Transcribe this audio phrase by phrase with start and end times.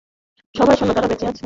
[0.55, 1.39] সবাই শোনো, তারা বেঁচে আছে।